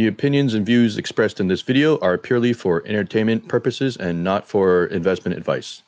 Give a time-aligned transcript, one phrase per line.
[0.00, 4.48] The opinions and views expressed in this video are purely for entertainment purposes and not
[4.48, 5.82] for investment advice.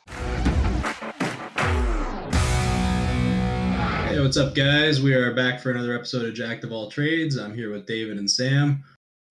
[4.06, 5.00] Hey, what's up, guys?
[5.00, 7.38] We are back for another episode of Jack of All Trades.
[7.38, 8.84] I'm here with David and Sam.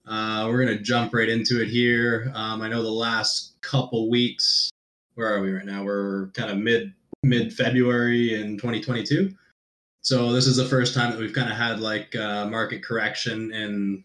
[0.07, 2.31] Uh, we're gonna jump right into it here.
[2.33, 4.71] Um, I know the last couple weeks.
[5.13, 5.83] Where are we right now?
[5.83, 6.91] We're kind of mid
[7.21, 9.31] mid February in 2022.
[10.01, 13.53] So this is the first time that we've kind of had like uh, market correction
[13.53, 14.03] in,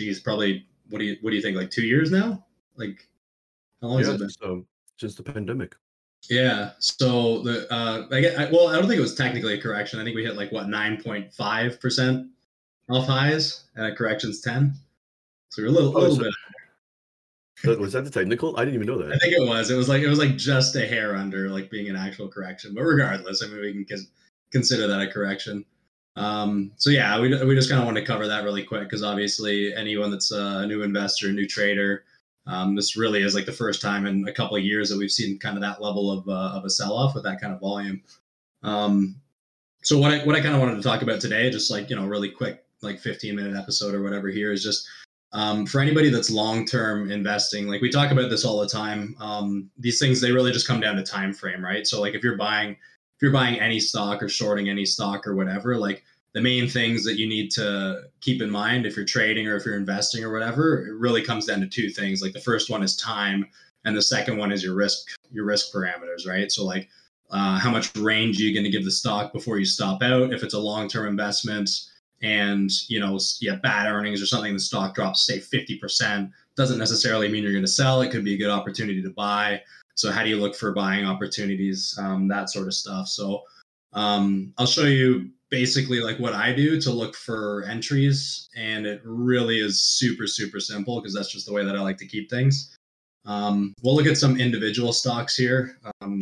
[0.00, 1.56] geez, probably what do you what do you think?
[1.56, 2.44] Like two years now?
[2.76, 3.06] Like
[3.82, 4.28] how long has it been?
[4.28, 4.66] just, um,
[4.98, 5.76] since the pandemic.
[6.28, 6.70] Yeah.
[6.78, 10.00] So the uh, I get I, well, I don't think it was technically a correction.
[10.00, 12.28] I think we hit like what nine point five percent
[12.90, 14.74] off highs, and a correction's ten.
[15.50, 16.34] So we're a little, a Oh, little so- bit.
[17.64, 18.56] That- Was that the technical?
[18.56, 19.12] I didn't even know that.
[19.12, 19.70] I think it was.
[19.70, 22.72] It was like it was like just a hair under like being an actual correction.
[22.74, 23.98] But regardless, I mean, we can
[24.50, 25.66] consider that a correction.
[26.16, 29.02] Um, so yeah, we we just kind of want to cover that really quick because
[29.02, 32.04] obviously anyone that's a new investor, new trader,
[32.46, 35.10] um, this really is like the first time in a couple of years that we've
[35.10, 37.60] seen kind of that level of uh, of a sell off with that kind of
[37.60, 38.02] volume.
[38.62, 39.16] Um,
[39.82, 41.96] so what I what I kind of wanted to talk about today, just like you
[41.96, 44.86] know, really quick, like 15 minute episode or whatever here, is just
[45.32, 47.68] um, for anybody that's long term investing.
[47.68, 49.14] Like we talk about this all the time.
[49.20, 51.86] Um, these things they really just come down to time frame, right?
[51.86, 55.36] So like if you're buying if you're buying any stock or shorting any stock or
[55.36, 59.48] whatever, like the main things that you need to keep in mind if you're trading
[59.48, 62.22] or if you're investing or whatever, it really comes down to two things.
[62.22, 63.48] Like the first one is time,
[63.84, 66.50] and the second one is your risk your risk parameters, right?
[66.52, 66.88] So like
[67.30, 70.32] uh, how much range are you going to give the stock before you stop out?
[70.32, 71.70] If it's a long term investment
[72.22, 76.30] and you know you have bad earnings or something, the stock drops say fifty percent,
[76.56, 78.02] doesn't necessarily mean you're going to sell.
[78.02, 79.62] It could be a good opportunity to buy.
[79.96, 81.98] So how do you look for buying opportunities?
[82.00, 83.08] Um, that sort of stuff.
[83.08, 83.42] So
[83.92, 89.00] um, I'll show you basically like what I do to look for entries, and it
[89.04, 92.30] really is super super simple because that's just the way that I like to keep
[92.30, 92.76] things.
[93.26, 95.76] Um, we'll look at some individual stocks here.
[95.84, 96.20] Um,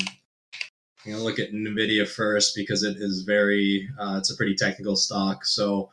[1.05, 4.97] I'm gonna look at Nvidia first because it is very uh, it's a pretty technical
[4.97, 5.45] stock.
[5.45, 5.91] So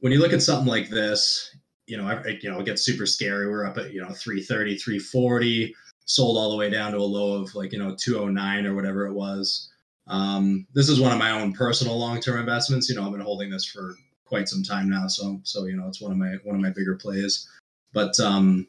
[0.00, 1.56] when you look at something like this,
[1.86, 3.48] you know, I, you know, it gets super scary.
[3.48, 5.74] We're up at you know 330, 340,
[6.06, 9.06] sold all the way down to a low of like you know 209 or whatever
[9.06, 9.70] it was.
[10.06, 12.88] Um, this is one of my own personal long-term investments.
[12.88, 13.94] You know, I've been holding this for
[14.26, 16.70] quite some time now, so so you know, it's one of my one of my
[16.70, 17.48] bigger plays.
[17.92, 18.66] But um,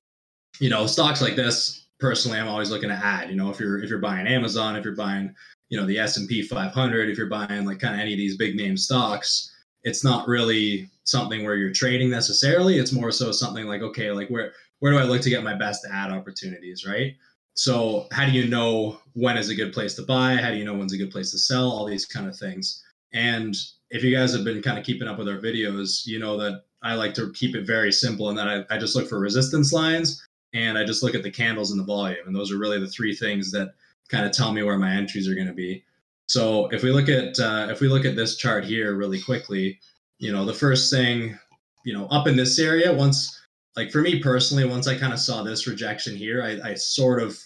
[0.59, 3.29] you know, stocks like this, personally, I'm always looking to add.
[3.29, 5.35] You know, if you're if you're buying Amazon, if you're buying
[5.69, 8.55] you know the S&P 500 if you're buying like kind of any of these big
[8.55, 9.51] name stocks
[9.83, 14.29] it's not really something where you're trading necessarily it's more so something like okay like
[14.29, 17.15] where where do I look to get my best ad opportunities right
[17.55, 20.35] so how do you know when is a good place to buy?
[20.35, 21.71] How do you know when's a good place to sell?
[21.71, 22.83] All these kind of things.
[23.13, 23.55] And
[23.89, 26.63] if you guys have been kind of keeping up with our videos you know that
[26.83, 29.73] I like to keep it very simple and that I, I just look for resistance
[29.73, 30.23] lines
[30.53, 32.27] and I just look at the candles and the volume.
[32.27, 33.73] And those are really the three things that
[34.09, 35.83] kind of tell me where my entries are going to be.
[36.27, 39.79] So if we look at uh, if we look at this chart here really quickly,
[40.19, 41.37] you know the first thing,
[41.85, 43.39] you know up in this area once
[43.75, 47.21] like for me personally once I kind of saw this rejection here, I, I sort
[47.21, 47.37] of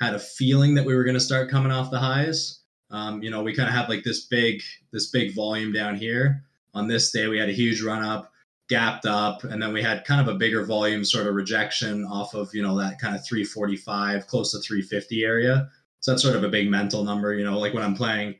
[0.00, 2.60] had a feeling that we were going to start coming off the highs.
[2.90, 6.44] Um, you know we kind of had like this big this big volume down here.
[6.74, 8.32] On this day we had a huge run up,
[8.68, 12.34] gapped up, and then we had kind of a bigger volume sort of rejection off
[12.34, 15.68] of you know that kind of 345 close to 350 area.
[16.02, 18.34] So that's sort of a big mental number, you know, like when I'm playing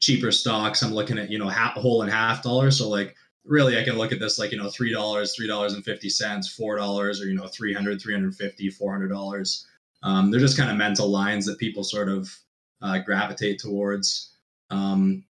[0.00, 2.76] cheaper stocks, I'm looking at, you know, half, whole and half dollars.
[2.76, 7.24] So like really I can look at this like, you know, $3, $3.50, $4 or,
[7.24, 9.64] you know, 300, 350, $400.
[10.02, 12.34] Um, they're just kind of mental lines that people sort of
[12.82, 14.34] uh, gravitate towards.
[14.70, 15.24] Um,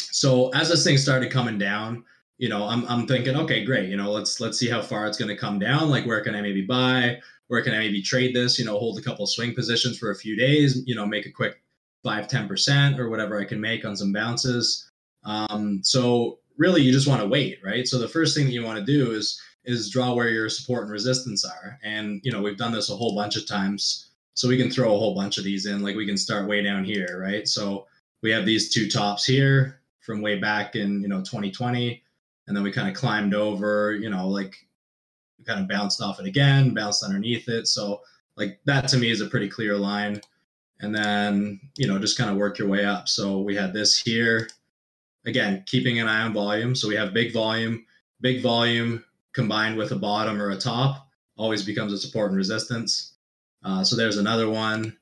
[0.00, 2.04] so as this thing started coming down,
[2.38, 3.88] you know, I'm, I'm thinking, okay, great.
[3.88, 5.90] You know, let's, let's see how far it's going to come down.
[5.90, 7.20] Like where can I maybe buy?
[7.50, 10.14] where can I maybe trade this, you know, hold a couple swing positions for a
[10.14, 11.60] few days, you know, make a quick
[12.04, 14.88] five, 10% or whatever I can make on some bounces.
[15.24, 17.88] Um, so really you just want to wait, right?
[17.88, 20.82] So the first thing that you want to do is, is draw where your support
[20.82, 21.78] and resistance are.
[21.82, 24.10] And, you know, we've done this a whole bunch of times.
[24.34, 26.62] So we can throw a whole bunch of these in, like we can start way
[26.62, 27.48] down here, right?
[27.48, 27.86] So
[28.22, 32.02] we have these two tops here from way back in, you know, 2020.
[32.46, 34.54] And then we kind of climbed over, you know, like
[35.38, 37.68] we kind of bounced off it again, bounced underneath it.
[37.68, 38.02] So
[38.36, 40.20] like that to me is a pretty clear line.
[40.80, 43.08] And then, you know, just kind of work your way up.
[43.08, 44.48] So we had this here.
[45.26, 46.74] Again, keeping an eye on volume.
[46.74, 47.84] So we have big volume,
[48.20, 51.06] big volume combined with a bottom or a top
[51.36, 53.14] always becomes a support and resistance.
[53.64, 54.96] Uh, so there's another one.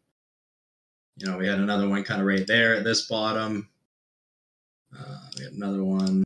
[1.17, 3.69] You know, we had another one kind of right there at this bottom.
[4.97, 6.23] Uh, we had another one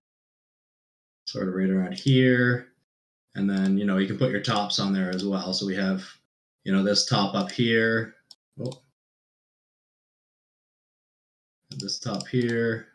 [1.26, 2.68] sort of right around here.
[3.34, 5.54] And then, you know, you can put your tops on there as well.
[5.54, 6.04] So we have,
[6.64, 8.14] you know, this top up here.
[8.60, 8.72] Oh.
[11.70, 12.88] This top here.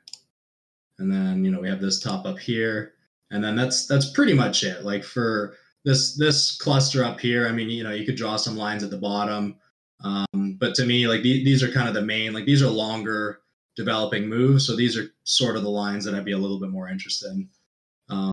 [1.00, 2.94] And then, you know, we have this top up here.
[3.32, 4.84] And then that's that's pretty much it.
[4.84, 8.58] Like for this this cluster up here, I mean, you know, you could draw some
[8.58, 9.56] lines at the bottom.
[10.04, 12.70] Um, but to me, like the, these are kind of the main, like these are
[12.70, 13.40] longer
[13.76, 14.66] developing moves.
[14.66, 17.32] So these are sort of the lines that I'd be a little bit more interested
[17.32, 17.50] in.
[18.10, 18.32] Um,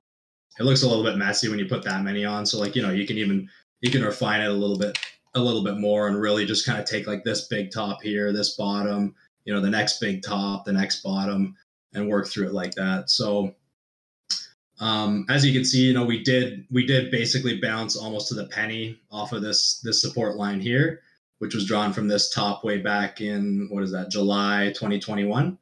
[0.59, 2.47] it looks a little bit messy when you put that many on.
[2.47, 3.49] So like, you know, you can even,
[3.81, 4.99] you can refine it a little bit,
[5.35, 8.33] a little bit more and really just kind of take like this big top here,
[8.33, 9.15] this bottom,
[9.45, 11.55] you know, the next big top, the next bottom
[11.95, 13.11] and work through it like that.
[13.11, 13.55] So,
[14.81, 18.35] um, as you can see, you know, we did, we did basically bounce almost to
[18.35, 21.01] the penny off of this, this support line here
[21.39, 25.59] which was drawn from this top way back in what is that July 2021.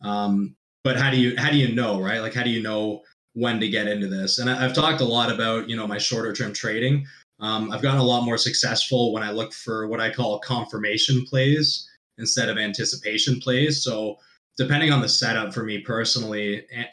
[0.00, 0.54] Um,
[0.84, 2.20] but how do you how do you know right?
[2.20, 4.38] Like how do you know when to get into this?
[4.38, 7.04] And I, have talked a lot about you know my shorter term trading.
[7.40, 11.24] Um, I've gotten a lot more successful when I look for what I call confirmation
[11.24, 11.88] plays
[12.18, 13.82] instead of anticipation plays.
[13.82, 14.18] So
[14.58, 16.84] depending on the setup for me personally, eh,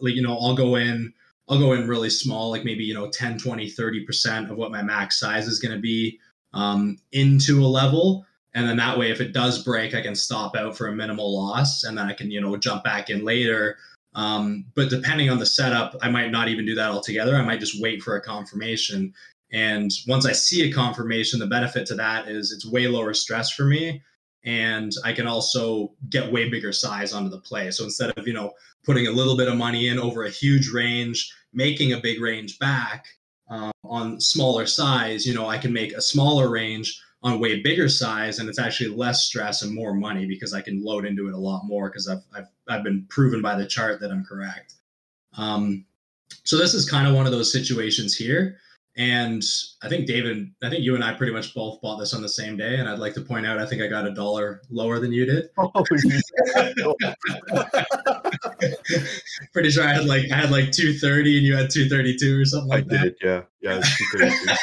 [0.00, 1.12] you know, I'll go in,
[1.48, 4.82] I'll go in really small, like maybe, you know, 10, 20, 30% of what my
[4.82, 6.18] max size is going to be
[6.54, 8.24] um, into a level.
[8.54, 11.32] And then that way, if it does break, I can stop out for a minimal
[11.32, 13.76] loss and then I can, you know, jump back in later.
[14.14, 17.36] Um, but depending on the setup, I might not even do that altogether.
[17.36, 19.12] I might just wait for a confirmation.
[19.52, 23.50] And once I see a confirmation, the benefit to that is it's way lower stress
[23.50, 24.02] for me.
[24.44, 27.70] And I can also get way bigger size onto the play.
[27.70, 28.52] So instead of, you know,
[28.84, 32.58] putting a little bit of money in over a huge range, making a big range
[32.58, 33.06] back,
[33.50, 37.88] uh, on smaller size, you know, I can make a smaller range on way bigger
[37.88, 41.34] size, and it's actually less stress and more money because I can load into it
[41.34, 44.74] a lot more because I've, I've I've been proven by the chart that I'm correct.
[45.36, 45.84] Um,
[46.44, 48.56] so this is kind of one of those situations here.
[48.96, 49.42] And
[49.82, 52.28] I think David, I think you and I pretty much both bought this on the
[52.28, 52.76] same day.
[52.76, 55.26] And I'd like to point out, I think I got a dollar lower than you
[55.26, 55.48] did.
[55.56, 55.70] Oh,
[59.52, 62.16] pretty sure I had like I had like two thirty and you had two thirty
[62.16, 63.02] two or something like I that.
[63.02, 64.54] Did, yeah, yeah, two thirty two.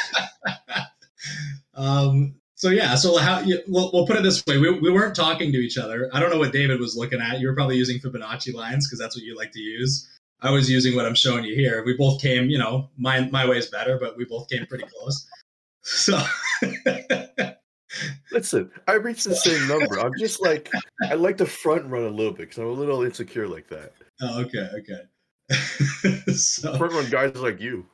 [1.74, 2.34] um.
[2.54, 5.52] So yeah, so how you, we'll, we'll put it this way: we, we weren't talking
[5.52, 6.10] to each other.
[6.12, 7.38] I don't know what David was looking at.
[7.38, 10.08] You were probably using Fibonacci lines because that's what you like to use.
[10.40, 11.84] I was using what I'm showing you here.
[11.84, 14.84] We both came, you know, my my way is better, but we both came pretty
[14.84, 15.26] close.
[15.80, 16.20] So
[18.32, 19.98] listen, I reached the same number.
[19.98, 20.70] I'm just like
[21.08, 23.92] I like to front run a little bit because I'm a little insecure like that.
[24.20, 26.32] Oh, okay, okay.
[26.32, 27.86] so front run guys like you.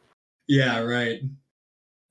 [0.48, 1.20] Yeah, right.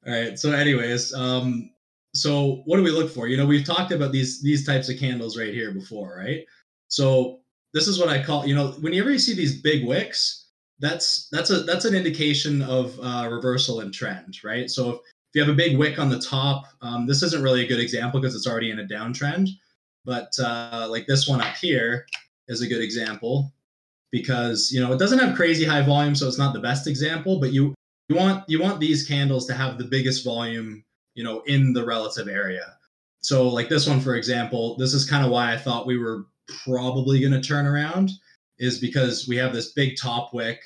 [0.05, 0.39] All right.
[0.39, 1.69] So, anyways, um,
[2.13, 3.27] so what do we look for?
[3.27, 6.45] You know, we've talked about these these types of candles right here before, right?
[6.87, 7.39] So
[7.73, 10.47] this is what I call, you know, whenever you see these big wicks,
[10.79, 14.69] that's that's a that's an indication of uh, reversal in trend, right?
[14.69, 15.01] So if, if
[15.35, 18.19] you have a big wick on the top, um, this isn't really a good example
[18.19, 19.49] because it's already in a downtrend.
[20.05, 22.05] But uh, like this one up here
[22.47, 23.51] is a good example
[24.11, 27.39] because you know it doesn't have crazy high volume, so it's not the best example.
[27.39, 27.73] But you
[28.09, 30.83] you want you want these candles to have the biggest volume,
[31.15, 32.73] you know, in the relative area.
[33.21, 36.25] So like this one, for example, this is kind of why I thought we were
[36.65, 38.11] probably going to turn around
[38.59, 40.59] is because we have this big top wick,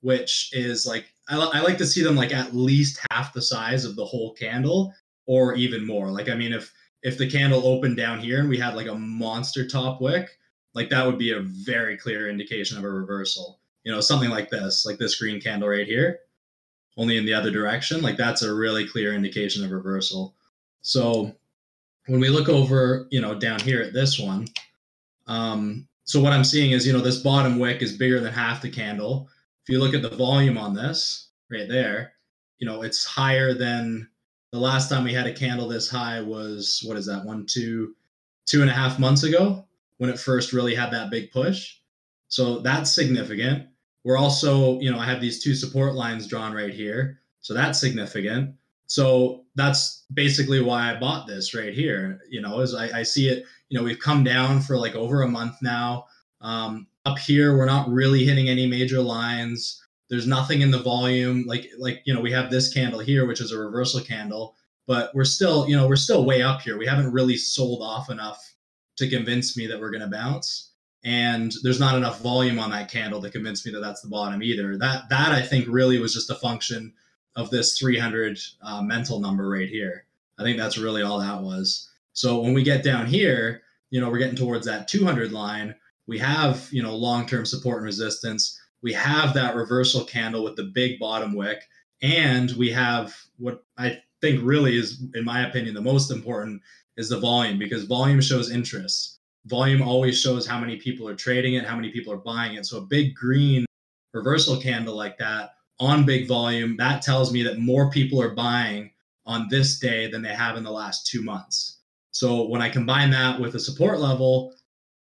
[0.00, 3.84] which is like, I, I like to see them like at least half the size
[3.84, 4.92] of the whole candle
[5.26, 6.10] or even more.
[6.10, 8.94] Like, I mean, if, if the candle opened down here and we had like a
[8.94, 10.28] monster top wick,
[10.74, 13.60] like that would be a very clear indication of a reversal.
[13.84, 16.20] You know, something like this, like this green candle right here,
[16.96, 18.02] only in the other direction.
[18.02, 20.34] Like that's a really clear indication of reversal.
[20.82, 21.34] So
[22.06, 24.48] when we look over, you know, down here at this one,
[25.26, 28.62] um, so what I'm seeing is, you know, this bottom wick is bigger than half
[28.62, 29.28] the candle.
[29.62, 32.12] If you look at the volume on this right there,
[32.58, 34.08] you know, it's higher than
[34.52, 37.94] the last time we had a candle this high was what is that one, two,
[38.46, 39.66] two and a half months ago
[39.98, 41.78] when it first really had that big push.
[42.28, 43.66] So that's significant.
[44.04, 47.20] We're also, you know, I have these two support lines drawn right here.
[47.40, 48.54] So that's significant.
[48.86, 52.20] So that's basically why I bought this right here.
[52.28, 55.22] You know, is I, I see it you know, we've come down for like over
[55.22, 56.06] a month now.
[56.40, 59.82] Um, up here, we're not really hitting any major lines.
[60.08, 61.42] There's nothing in the volume.
[61.44, 64.54] Like, like you know, we have this candle here, which is a reversal candle,
[64.86, 66.78] but we're still, you know, we're still way up here.
[66.78, 68.54] We haven't really sold off enough
[68.94, 70.70] to convince me that we're going to bounce.
[71.02, 74.40] And there's not enough volume on that candle to convince me that that's the bottom
[74.40, 74.78] either.
[74.78, 76.92] That that I think really was just a function
[77.34, 80.04] of this 300 uh, mental number right here.
[80.38, 81.90] I think that's really all that was.
[82.12, 83.63] So when we get down here,
[83.94, 85.72] you know, we're getting towards that 200 line.
[86.08, 88.60] We have, you know, long-term support and resistance.
[88.82, 91.62] We have that reversal candle with the big bottom wick,
[92.02, 96.60] and we have what I think really is, in my opinion, the most important
[96.96, 99.20] is the volume because volume shows interest.
[99.46, 102.66] Volume always shows how many people are trading it, how many people are buying it.
[102.66, 103.64] So a big green
[104.12, 108.90] reversal candle like that on big volume, that tells me that more people are buying
[109.24, 111.73] on this day than they have in the last two months.
[112.14, 114.54] So when I combine that with a support level,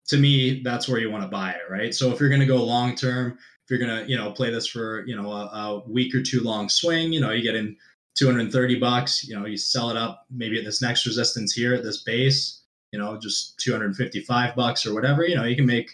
[0.08, 1.94] to me, that's where you want to buy it, right?
[1.94, 4.50] So if you're going to go long term, if you're going to, you know, play
[4.50, 7.56] this for, you know, a, a, week or two long swing, you know, you get
[7.56, 7.74] in
[8.16, 11.82] 230 bucks, you know, you sell it up maybe at this next resistance here at
[11.82, 12.62] this base,
[12.92, 15.90] you know, just 255 bucks or whatever, you know, you can make,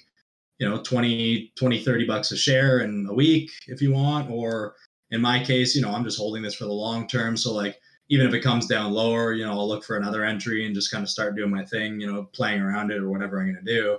[0.58, 4.30] you know, 20, 20, 30 bucks a share in a week if you want.
[4.30, 4.74] Or
[5.12, 7.36] in my case, you know, I'm just holding this for the long term.
[7.36, 10.66] So like, even if it comes down lower, you know, I'll look for another entry
[10.66, 13.40] and just kind of start doing my thing, you know, playing around it or whatever
[13.40, 13.98] I'm going to do.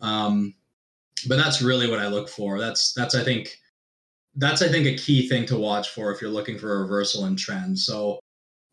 [0.00, 0.54] Um,
[1.26, 2.58] but that's really what I look for.
[2.58, 3.56] That's that's I think
[4.36, 7.24] that's I think a key thing to watch for if you're looking for a reversal
[7.24, 7.78] in trend.
[7.78, 8.20] So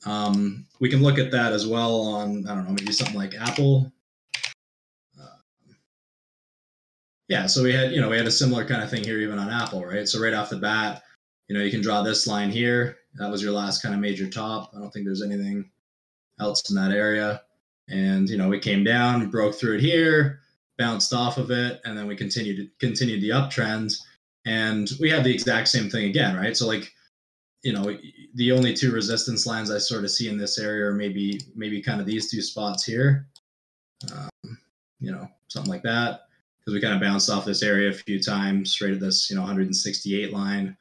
[0.05, 3.35] um, we can look at that as well on I don't know maybe something like
[3.35, 3.91] Apple.
[5.19, 5.37] Uh,
[7.29, 9.39] yeah, so we had you know we had a similar kind of thing here even
[9.39, 10.07] on Apple, right?
[10.07, 11.03] So right off the bat,
[11.53, 14.27] you know you can draw this line here that was your last kind of major
[14.27, 14.72] top.
[14.75, 15.69] I don't think there's anything
[16.39, 17.41] else in that area.
[17.89, 20.39] And you know, we came down, broke through it here,
[20.77, 23.95] bounced off of it, and then we continued continued the uptrend.
[24.45, 26.55] And we have the exact same thing again, right?
[26.57, 26.91] So like,
[27.63, 27.98] you know,
[28.36, 31.81] the only two resistance lines I sort of see in this area are maybe maybe
[31.81, 33.27] kind of these two spots here.
[34.12, 34.57] Um,
[35.00, 36.22] you know, something like that.
[36.60, 39.36] Because we kind of bounced off this area a few times, right at this, you
[39.36, 40.77] know, 168 line.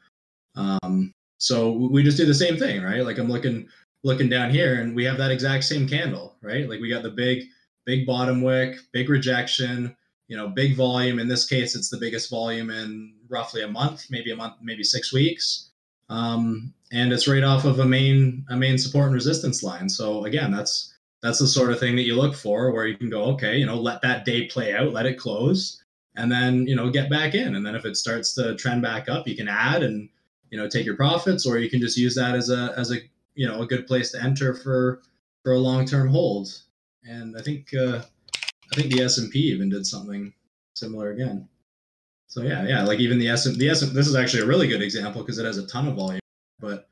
[0.56, 3.04] Um, so we just do the same thing, right?
[3.04, 3.68] Like I'm looking
[4.04, 6.68] looking down here and we have that exact same candle, right?
[6.68, 7.44] Like we got the big
[7.84, 9.96] big bottom wick, big rejection,
[10.28, 11.18] you know, big volume.
[11.18, 14.84] In this case, it's the biggest volume in roughly a month, maybe a month, maybe
[14.84, 15.70] six weeks.
[16.08, 19.88] Um, and it's right off of a main a main support and resistance line.
[19.88, 23.08] So again, that's that's the sort of thing that you look for where you can
[23.08, 25.82] go, okay, you know, let that day play out, let it close,
[26.16, 27.54] and then you know get back in.
[27.54, 30.08] And then if it starts to trend back up, you can add and
[30.52, 32.96] you know take your profits or you can just use that as a as a
[33.34, 35.02] you know a good place to enter for
[35.42, 36.62] for a long term hold.
[37.04, 38.02] And i think uh
[38.70, 40.32] i think the s&p even did something
[40.76, 41.48] similar again.
[42.28, 44.82] So yeah yeah like even the s the s this is actually a really good
[44.82, 46.20] example because it has a ton of volume
[46.60, 46.88] but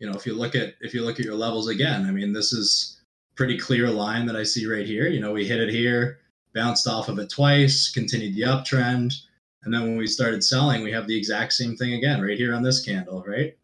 [0.00, 2.32] you know if you look at if you look at your levels again i mean
[2.32, 3.00] this is
[3.36, 5.08] pretty clear line that i see right here.
[5.08, 6.18] You know we hit it here
[6.52, 9.14] bounced off of it twice continued the uptrend
[9.62, 12.54] and then when we started selling, we have the exact same thing again right here
[12.54, 13.56] on this candle, right?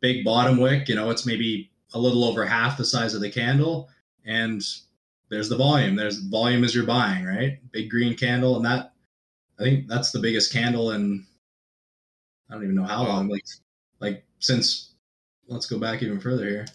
[0.00, 3.30] Big bottom wick, you know, it's maybe a little over half the size of the
[3.30, 3.88] candle.
[4.24, 4.62] And
[5.28, 5.96] there's the volume.
[5.96, 7.58] There's volume as you're buying, right?
[7.72, 8.56] Big green candle.
[8.56, 8.92] And that,
[9.58, 11.26] I think that's the biggest candle in,
[12.48, 13.44] I don't even know how long, like,
[14.00, 14.94] like since,
[15.46, 16.66] let's go back even further here.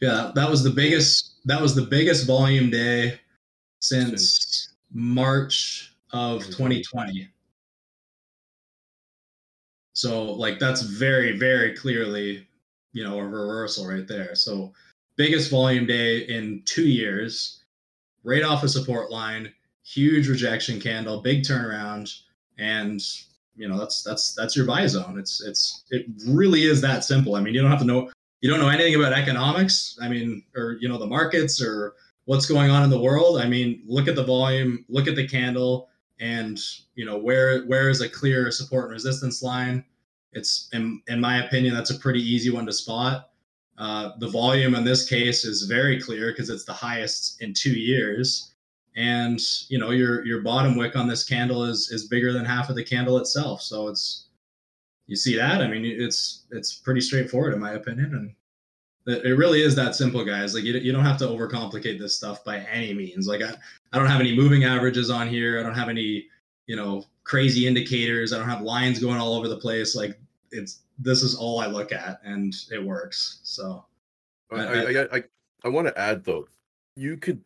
[0.00, 3.20] Yeah, that was the biggest, that was the biggest volume day
[3.80, 7.28] since March of 2020.
[9.92, 12.46] So like that's very very clearly,
[12.92, 14.34] you know, a reversal right there.
[14.34, 14.72] So
[15.16, 17.64] biggest volume day in 2 years,
[18.24, 19.52] right off a support line,
[19.84, 22.10] huge rejection candle, big turnaround
[22.58, 23.00] and
[23.56, 25.18] you know, that's that's that's your buy zone.
[25.18, 27.34] It's it's it really is that simple.
[27.34, 28.10] I mean, you don't have to know
[28.40, 31.94] you don't know anything about economics, I mean, or you know the markets or
[32.30, 33.40] what's going on in the world.
[33.40, 35.88] I mean, look at the volume, look at the candle,
[36.20, 36.60] and
[36.94, 39.84] you know where where is a clear support and resistance line.
[40.32, 43.30] It's in in my opinion, that's a pretty easy one to spot.
[43.78, 47.76] Uh, the volume in this case is very clear because it's the highest in two
[47.76, 48.52] years,
[48.94, 52.70] and you know your your bottom wick on this candle is is bigger than half
[52.70, 53.60] of the candle itself.
[53.60, 54.28] So it's
[55.08, 55.62] you see that.
[55.62, 58.34] I mean, it's it's pretty straightforward in my opinion, and
[59.10, 60.54] it really is that simple, guys.
[60.54, 63.26] Like you, you don't have to overcomplicate this stuff by any means.
[63.26, 63.54] Like I,
[63.92, 65.58] I don't have any moving averages on here.
[65.58, 66.26] I don't have any,
[66.66, 68.32] you know, crazy indicators.
[68.32, 69.94] I don't have lines going all over the place.
[69.94, 70.18] Like
[70.50, 73.40] it's this is all I look at, and it works.
[73.42, 73.84] So,
[74.52, 75.22] I I, I,
[75.64, 76.46] I want to add though,
[76.96, 77.42] you could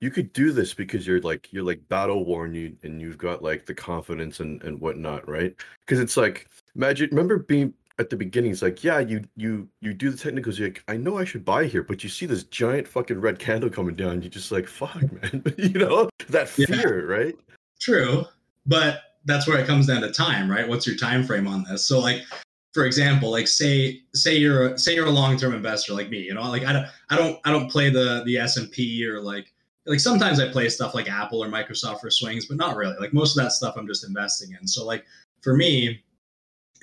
[0.00, 3.42] you could do this because you're like you're like battle worn you and you've got
[3.42, 5.54] like the confidence and and whatnot, right?
[5.80, 9.94] Because it's like imagine remember being at the beginning it's like yeah you you you
[9.94, 12.44] do the technicals you're like i know i should buy here but you see this
[12.44, 15.42] giant fucking red candle coming down you're just like fuck man.
[15.58, 16.08] You know?
[16.28, 17.16] That fear yeah.
[17.16, 17.34] right?
[17.80, 18.24] True
[18.66, 20.68] but that's where it comes down to time right?
[20.68, 21.84] What's your time frame on this?
[21.84, 22.22] So like
[22.72, 26.34] for example like say say you're a, say you're a long-term investor like me you
[26.34, 26.42] know?
[26.42, 29.52] Like i don't i don't i don't play the the s&p or like
[29.86, 32.96] like sometimes i play stuff like apple or microsoft for swings but not really.
[32.98, 34.66] Like most of that stuff i'm just investing in.
[34.66, 35.04] So like
[35.42, 36.02] for me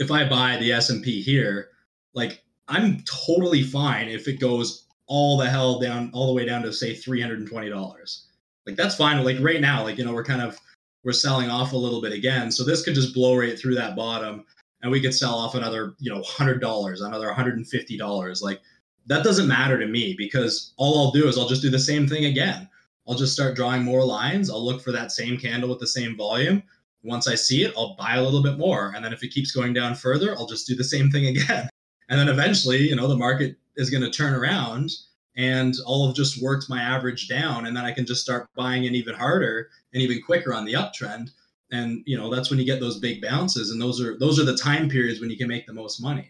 [0.01, 1.69] if I buy the S&P here,
[2.15, 6.63] like I'm totally fine if it goes all the hell down all the way down
[6.63, 8.21] to say $320.
[8.65, 9.23] Like that's fine.
[9.23, 10.59] Like right now, like you know, we're kind of
[11.03, 12.51] we're selling off a little bit again.
[12.51, 14.43] So this could just blow right through that bottom
[14.81, 18.41] and we could sell off another, you know, $100, another $150.
[18.41, 18.61] Like
[19.05, 22.07] that doesn't matter to me because all I'll do is I'll just do the same
[22.07, 22.67] thing again.
[23.07, 24.49] I'll just start drawing more lines.
[24.49, 26.63] I'll look for that same candle with the same volume.
[27.03, 28.93] Once I see it, I'll buy a little bit more.
[28.95, 31.69] And then if it keeps going down further, I'll just do the same thing again.
[32.09, 34.91] And then eventually, you know, the market is going to turn around
[35.37, 37.65] and I'll have just worked my average down.
[37.65, 40.73] And then I can just start buying in even harder and even quicker on the
[40.73, 41.31] uptrend.
[41.71, 43.71] And, you know, that's when you get those big bounces.
[43.71, 46.29] And those are those are the time periods when you can make the most money.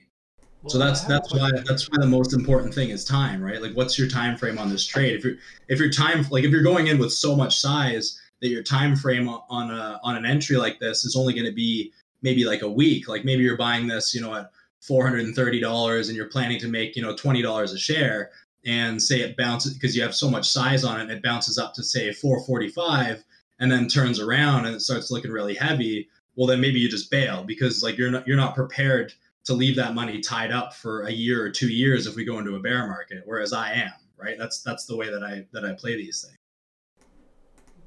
[0.61, 3.59] Well, so that's that's why that's why the most important thing is time, right?
[3.59, 5.15] Like what's your time frame on this trade?
[5.15, 5.37] If you're
[5.67, 8.95] if your time like if you're going in with so much size that your time
[8.95, 12.61] frame on a on an entry like this is only going to be maybe like
[12.61, 14.51] a week, like maybe you're buying this, you know, at
[14.87, 18.31] $430 and you're planning to make, you know, $20 a share
[18.65, 21.57] and say it bounces because you have so much size on it, and it bounces
[21.57, 23.23] up to say 445
[23.59, 26.07] and then turns around and it starts looking really heavy.
[26.35, 29.13] Well, then maybe you just bail because like you're not you're not prepared
[29.45, 32.37] to leave that money tied up for a year or two years if we go
[32.37, 34.37] into a bear market, whereas I am, right?
[34.37, 36.37] That's that's the way that I that I play these things.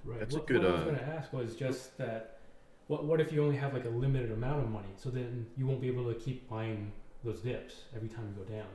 [0.04, 0.20] Right.
[0.20, 0.62] That's what, a good.
[0.62, 2.38] What I was uh, going to ask was just that.
[2.86, 4.88] What what if you only have like a limited amount of money?
[4.96, 6.92] So then you won't be able to keep buying
[7.24, 8.66] those dips every time you go down.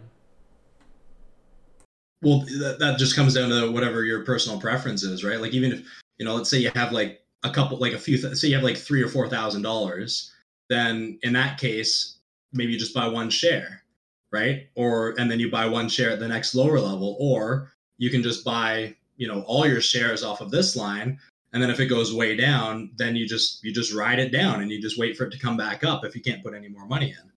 [2.21, 5.39] Well, that, that just comes down to whatever your personal preference is, right?
[5.39, 5.85] Like even if
[6.17, 8.55] you know, let's say you have like a couple, like a few, th- say you
[8.55, 10.33] have like three or four thousand dollars,
[10.69, 12.19] then in that case,
[12.51, 13.83] maybe you just buy one share,
[14.31, 14.67] right?
[14.75, 18.21] Or and then you buy one share at the next lower level, or you can
[18.21, 21.19] just buy, you know, all your shares off of this line,
[21.53, 24.61] and then if it goes way down, then you just you just ride it down
[24.61, 26.69] and you just wait for it to come back up if you can't put any
[26.69, 27.31] more money in.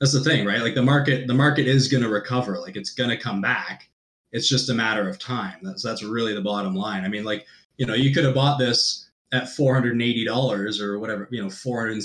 [0.00, 0.62] That's the thing, right?
[0.62, 2.58] Like the market, the market is going to recover.
[2.58, 3.88] Like it's going to come back.
[4.32, 5.58] It's just a matter of time.
[5.62, 7.04] That's that's really the bottom line.
[7.04, 7.46] I mean, like
[7.76, 11.28] you know, you could have bought this at four hundred and eighty dollars or whatever,
[11.30, 11.96] you know, four hundred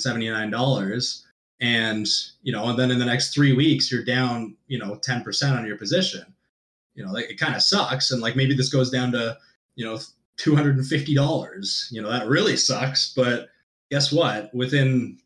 [1.61, 2.07] and
[2.41, 5.65] you know and then in the next three weeks you're down you know 10% on
[5.65, 6.25] your position
[6.95, 9.37] you know like it kind of sucks and like maybe this goes down to
[9.75, 9.99] you know
[10.39, 13.49] $250 you know that really sucks but
[13.91, 14.53] guess what?
[14.55, 15.19] Within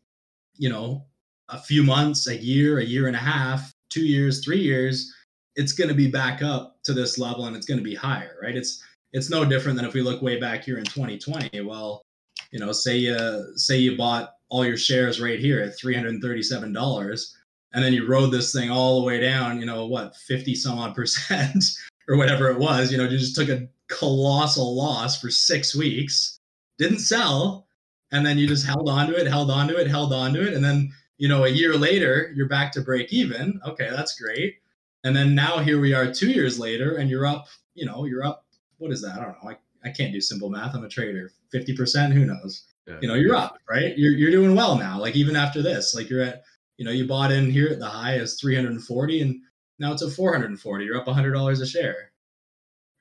[0.56, 1.04] you know
[1.48, 5.14] a few months a year a year and a half two years three years
[5.54, 8.36] it's going to be back up to this level and it's going to be higher
[8.42, 8.56] right?
[8.56, 12.02] It's it's no different than if we look way back here in 2020 well
[12.50, 17.32] you know say you say you bought all your shares right here at $337
[17.76, 20.78] and then you rode this thing all the way down you know what 50 some
[20.78, 21.64] odd percent
[22.08, 26.40] or whatever it was you know you just took a colossal loss for six weeks
[26.78, 27.66] didn't sell
[28.12, 30.46] and then you just held on to it held on to it held on to
[30.46, 33.60] it and then you know a year later you're back to break even.
[33.66, 34.56] Okay that's great.
[35.04, 38.24] And then now here we are two years later and you're up you know you're
[38.24, 38.44] up
[38.78, 39.18] what is that?
[39.18, 39.50] I don't know.
[39.50, 39.56] I,
[39.88, 40.74] I can't do simple math.
[40.74, 41.32] I'm a trader.
[41.54, 42.64] 50% who knows?
[42.86, 42.98] Yeah.
[43.00, 43.96] you know you're up right?
[43.98, 46.44] You're, you're doing well now like even after this like you're at
[46.78, 49.40] you know you bought in here at the high is 340 and
[49.78, 52.10] now it's at 440 you're up $100 a share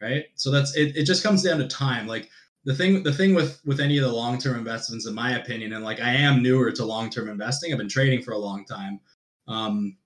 [0.02, 0.26] right?
[0.36, 2.08] So that's it, it just comes down to time.
[2.08, 2.30] Like
[2.66, 5.84] the thing the thing with with any of the long-term investments in my opinion and
[5.84, 9.00] like i am newer to long-term investing i've been trading for a long time
[9.48, 9.98] um,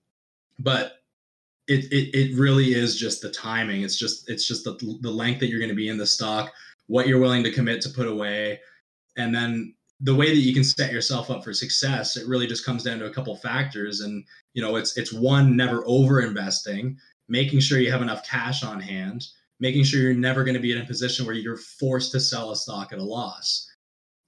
[0.58, 0.96] but
[1.68, 3.82] it, it it really is just the timing.
[3.82, 6.52] It's just it's just the, the length that you're going to be in the stock
[6.88, 8.60] what you're willing to commit to put away
[9.16, 12.64] and then the way that you can set yourself up for success it really just
[12.64, 14.00] comes down to a couple factors.
[14.00, 16.96] And you know it's it's one never over investing
[17.28, 19.26] making sure you have enough cash on hand
[19.60, 22.50] making sure you're never going to be in a position where you're forced to sell
[22.50, 23.70] a stock at a loss.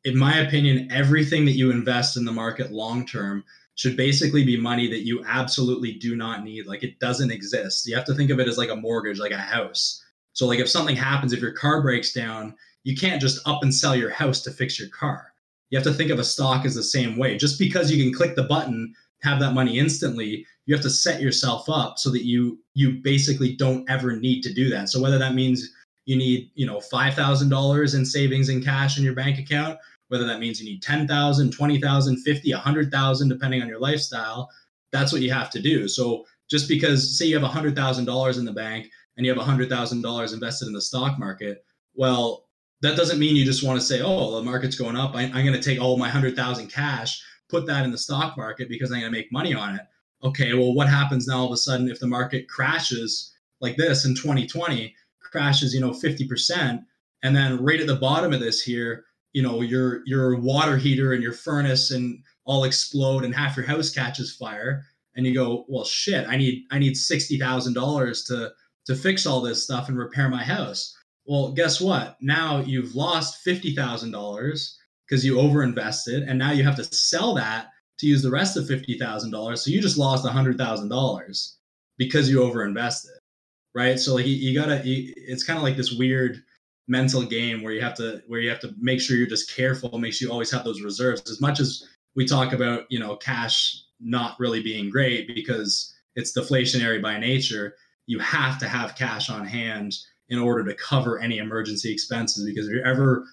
[0.04, 4.60] In my opinion everything that you invest in the market long term should basically be
[4.60, 6.66] money that you absolutely do not need.
[6.66, 7.86] Like it doesn't exist.
[7.86, 10.04] You have to think of it as like a mortgage like a house.
[10.34, 12.54] So like if something happens if your car breaks down
[12.84, 15.31] you can't just up and sell your house to fix your car.
[15.72, 17.38] You have to think of a stock as the same way.
[17.38, 21.22] Just because you can click the button, have that money instantly, you have to set
[21.22, 24.90] yourself up so that you you basically don't ever need to do that.
[24.90, 25.70] So whether that means
[26.04, 30.40] you need, you know, $5,000 in savings and cash in your bank account, whether that
[30.40, 34.50] means you need 10,000, 20,000, 50, 100,000 depending on your lifestyle,
[34.90, 35.88] that's what you have to do.
[35.88, 40.66] So just because say you have $100,000 in the bank and you have $100,000 invested
[40.66, 42.41] in the stock market, well,
[42.82, 45.14] that doesn't mean you just want to say, oh, the market's going up.
[45.14, 48.68] I, am going to take all my 100,000 cash, put that in the stock market
[48.68, 49.82] because I'm going to make money on it.
[50.24, 54.04] Okay, well, what happens now all of a sudden if the market crashes like this
[54.04, 56.84] in 2020, crashes, you know, 50%,
[57.22, 61.12] and then right at the bottom of this here, you know, your your water heater
[61.12, 65.64] and your furnace and all explode and half your house catches fire and you go
[65.68, 68.52] well shit i need i need $60000 to
[68.84, 72.16] to fix all this stuff and repair my house well guess what?
[72.20, 74.74] Now you've lost $50000
[75.08, 78.64] because you overinvested and now you have to sell that to use the rest of
[78.64, 81.52] $50000 so you just lost $100000
[81.98, 83.18] because you overinvested
[83.74, 83.98] right?
[83.98, 86.42] So like you, you gotta you, it's kind of like this weird
[86.88, 89.98] mental game where you have to where you have to make sure you're just careful
[89.98, 91.30] make sure you always have those reserves.
[91.30, 96.36] As much as we talk about you know cash not really being great because it's
[96.36, 99.94] deflationary by nature you have to have cash on hand
[100.32, 103.24] in order to cover any emergency expenses because if you ever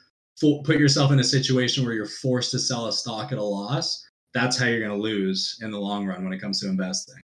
[0.63, 4.05] put yourself in a situation where you're forced to sell a stock at a loss
[4.33, 7.15] that's how you're going to lose in the long run when it comes to investing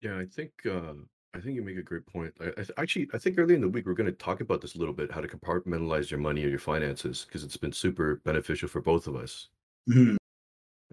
[0.00, 0.94] yeah i think uh,
[1.34, 2.32] I think you make a great point.
[2.40, 4.76] I, I actually, I think early in the week we're going to talk about this
[4.76, 8.20] a little bit, how to compartmentalize your money or your finances, because it's been super
[8.24, 9.48] beneficial for both of us.
[9.88, 10.16] Mhm.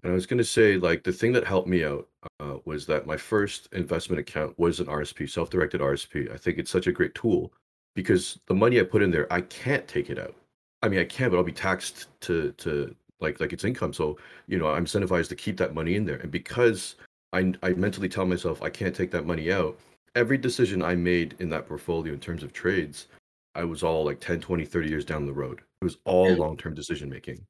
[0.02, 2.08] And I was going to say, like, the thing that helped me out
[2.40, 6.28] uh, was that my first investment account was an RSP, self-directed RSP.
[6.32, 7.52] I think it's such a great tool
[7.94, 10.34] because the money I put in there, I can't take it out.
[10.82, 13.92] I mean, I can, but I'll be taxed to to like like it's income.
[13.92, 16.16] So you know, I'm incentivized to keep that money in there.
[16.16, 16.96] And because
[17.32, 19.78] I I mentally tell myself I can't take that money out,
[20.14, 23.08] every decision I made in that portfolio in terms of trades,
[23.54, 25.60] I was all like 10, 20, 30 years down the road.
[25.80, 26.36] It was all Yeah.
[26.36, 27.44] long-term decision making.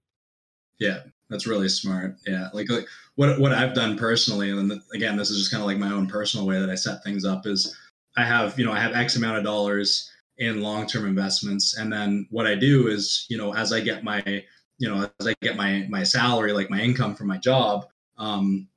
[0.78, 1.00] Yeah,
[1.30, 2.16] that's really smart.
[2.26, 5.62] Yeah, like like what what I've done personally, and then again, this is just kind
[5.62, 7.46] of like my own personal way that I set things up.
[7.46, 7.76] Is
[8.16, 11.92] I have you know I have X amount of dollars in long term investments, and
[11.92, 14.22] then what I do is you know as I get my
[14.78, 17.86] you know as I get my my salary, like my income from my job,
[18.18, 18.68] um,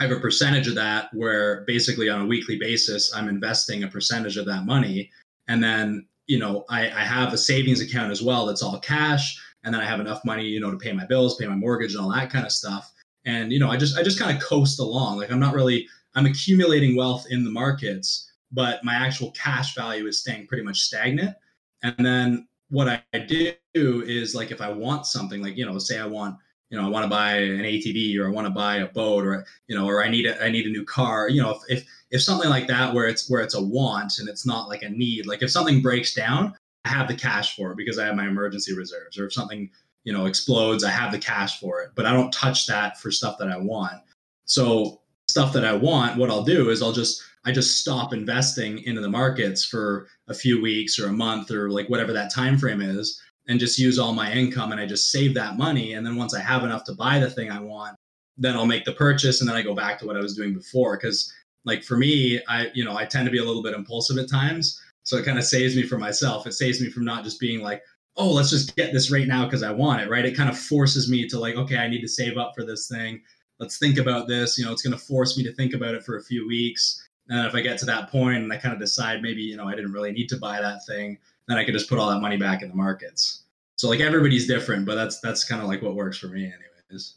[0.00, 3.88] I have a percentage of that where basically on a weekly basis I'm investing a
[3.88, 5.10] percentage of that money,
[5.48, 9.40] and then you know I, I have a savings account as well that's all cash
[9.66, 11.94] and then I have enough money, you know, to pay my bills, pay my mortgage,
[11.94, 12.92] and all that kind of stuff.
[13.24, 15.18] And you know, I just I just kind of coast along.
[15.18, 18.25] Like I'm not really I'm accumulating wealth in the markets,
[18.56, 21.36] but my actual cash value is staying pretty much stagnant.
[21.82, 26.00] And then what I do is like if I want something, like you know, say
[26.00, 26.36] I want
[26.70, 29.24] you know I want to buy an ATV or I want to buy a boat
[29.26, 31.28] or you know or I need a I need a new car.
[31.28, 34.28] You know, if if if something like that where it's where it's a want and
[34.28, 35.26] it's not like a need.
[35.26, 38.26] Like if something breaks down, I have the cash for it because I have my
[38.26, 39.18] emergency reserves.
[39.18, 39.70] Or if something,
[40.04, 41.90] you know, explodes, I have the cash for it.
[41.94, 44.00] But I don't touch that for stuff that I want.
[44.46, 45.02] So
[45.36, 49.02] stuff that I want, what I'll do is I'll just I just stop investing into
[49.02, 52.80] the markets for a few weeks or a month or like whatever that time frame
[52.80, 56.16] is and just use all my income and I just save that money and then
[56.16, 57.98] once I have enough to buy the thing I want,
[58.38, 60.54] then I'll make the purchase and then I go back to what I was doing
[60.54, 61.30] before cuz
[61.66, 64.30] like for me, I you know, I tend to be a little bit impulsive at
[64.30, 66.46] times so it kind of saves me from myself.
[66.46, 67.82] It saves me from not just being like,
[68.16, 70.24] oh, let's just get this right now because I want it, right?
[70.24, 72.88] It kind of forces me to like, okay, I need to save up for this
[72.88, 73.20] thing.
[73.58, 74.58] Let's think about this.
[74.58, 77.08] You know, it's going to force me to think about it for a few weeks.
[77.28, 79.66] And if I get to that point and I kind of decide maybe, you know,
[79.66, 82.20] I didn't really need to buy that thing, then I could just put all that
[82.20, 83.44] money back in the markets.
[83.76, 87.14] So like everybody's different, but that's that's kind of like what works for me anyways.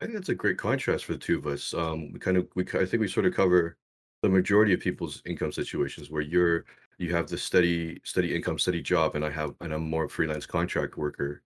[0.00, 1.74] I think that's a great contrast for the two of us.
[1.74, 3.76] Um, we kind of, we, I think we sort of cover
[4.22, 6.66] the majority of people's income situations where you're,
[6.98, 10.46] you have the steady, steady income, steady job, and I have, and I'm more freelance
[10.46, 11.42] contract worker.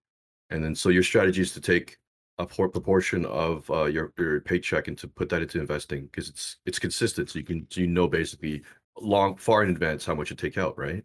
[0.50, 1.98] And then, so your strategy is to take
[2.38, 6.28] a por- proportion of uh, your your paycheck and to put that into investing because
[6.28, 7.30] it's it's consistent.
[7.30, 8.62] So you can, so you know, basically
[9.00, 11.04] long, far in advance how much you take out, right?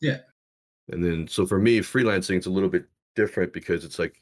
[0.00, 0.18] Yeah.
[0.88, 2.86] And then, so for me, freelancing it's a little bit
[3.16, 4.20] different because it's like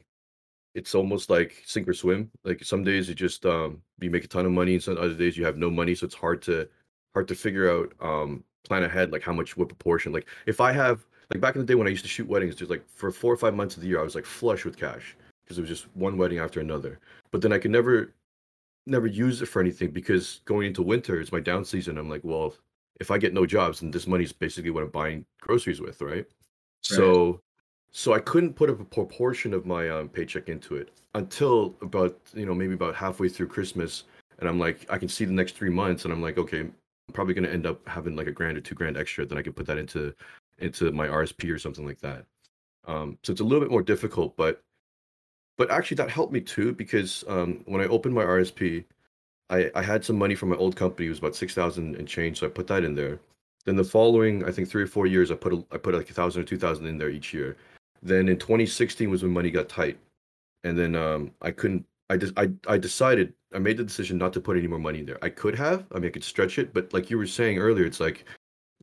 [0.73, 2.31] it's almost like sink or swim.
[2.43, 5.13] Like some days you just um you make a ton of money, and some other
[5.13, 6.67] days you have no money, so it's hard to
[7.13, 10.13] hard to figure out um plan ahead like how much what proportion.
[10.13, 12.55] Like if I have like back in the day when I used to shoot weddings,
[12.55, 14.77] just like for four or five months of the year, I was like flush with
[14.77, 16.99] cash because it was just one wedding after another.
[17.31, 18.13] But then I could never
[18.87, 21.97] never use it for anything because going into winter is my down season.
[21.97, 22.53] I'm like, well,
[22.99, 26.01] if I get no jobs, then this money is basically what I'm buying groceries with,
[26.01, 26.25] right?
[26.81, 27.41] So
[27.91, 32.45] so I couldn't put a proportion of my um, paycheck into it until about you
[32.45, 34.03] know maybe about halfway through Christmas,
[34.39, 36.73] and I'm like I can see the next three months, and I'm like okay, I'm
[37.13, 39.53] probably gonna end up having like a grand or two grand extra, then I can
[39.53, 40.13] put that into
[40.59, 42.25] into my RSP or something like that.
[42.87, 44.61] Um, so it's a little bit more difficult, but
[45.57, 48.83] but actually that helped me too because um, when I opened my RSP,
[49.49, 52.07] I I had some money from my old company, it was about six thousand and
[52.07, 53.19] change, so I put that in there.
[53.65, 56.09] Then the following I think three or four years, I put a, I put like
[56.09, 57.57] a thousand or two thousand in there each year
[58.05, 59.97] then in 2016 was when money got tight,
[60.63, 61.85] and then um, I couldn't.
[62.09, 64.99] I just I I decided I made the decision not to put any more money
[64.99, 65.17] in there.
[65.23, 65.85] I could have.
[65.91, 68.25] I mean, I could stretch it, but like you were saying earlier, it's like,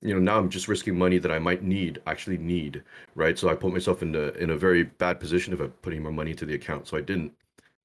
[0.03, 2.83] you know, now I'm just risking money that I might need, actually need,
[3.15, 3.39] right?
[3.39, 6.03] So I put myself in a in a very bad position if I put any
[6.03, 6.89] more money into the account.
[6.89, 7.33] So I didn't.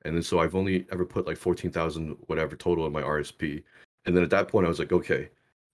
[0.03, 3.63] and then so I've only ever put like fourteen thousand whatever total in my RSP,
[4.05, 5.29] and then at that point I was like, okay,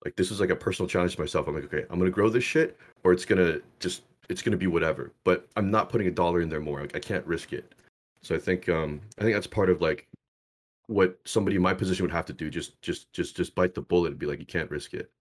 [0.06, 1.48] like this is like a personal challenge to myself.
[1.48, 4.68] I'm like, okay, I'm gonna grow this shit, or it's gonna just it's gonna be
[4.68, 5.12] whatever.
[5.24, 6.82] But I'm not putting a dollar in there more.
[6.82, 7.74] Like, I can't risk it.
[8.22, 10.08] So I think um I think that's part of like
[10.88, 12.50] what somebody in my position would have to do.
[12.50, 15.12] Just just just just bite the bullet and be like, you can't risk it.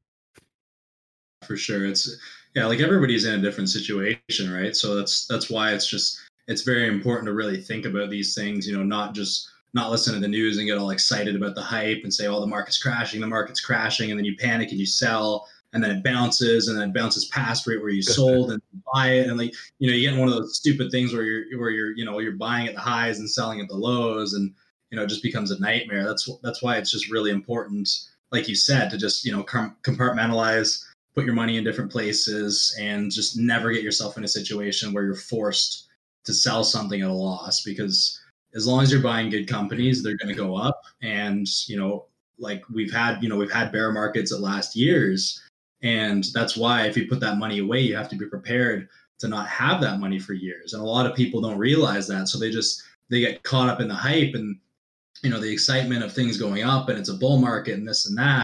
[1.45, 2.17] For sure, it's
[2.55, 4.77] yeah, like everybody's in a different situation, right?
[4.77, 8.67] So that's that's why it's just it's very important to really think about these things.
[8.67, 11.63] You know, not just not listen to the news and get all excited about the
[11.63, 14.79] hype and say, "Oh, the market's crashing, the market's crashing," and then you panic and
[14.79, 18.53] you sell, and then it bounces, and then it bounces past right where you sold
[18.53, 21.23] and buy it, and like you know, you get one of those stupid things where
[21.23, 24.35] you're where you're you know you're buying at the highs and selling at the lows,
[24.35, 24.53] and
[24.91, 26.05] you know, it just becomes a nightmare.
[26.05, 27.89] That's that's why it's just really important,
[28.31, 33.11] like you said, to just you know compartmentalize, put your money in different places, and
[33.11, 35.88] just never get yourself in a situation where you're forced
[36.25, 38.20] to sell something at a loss because
[38.55, 40.83] as long as you're buying good companies, they're going to go up.
[41.03, 42.07] And, you know,
[42.38, 45.42] like we've had, you know, we've had bear markets at last years.
[45.83, 49.29] And that's why if you put that money away, you have to be prepared to
[49.29, 50.75] not have that money for years.
[50.75, 52.29] And a lot of people don't realize that.
[52.29, 54.59] So they just, they get caught up in the hype and,
[55.22, 58.07] you know, the excitement of things going up and it's a bull market and this
[58.07, 58.42] and that.